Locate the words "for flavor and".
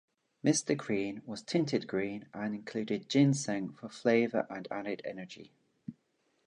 3.71-4.67